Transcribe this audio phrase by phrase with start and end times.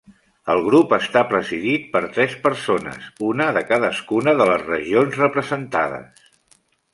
[0.51, 6.27] El grup està presidit per tres persones, una de cadascuna de les regions representades.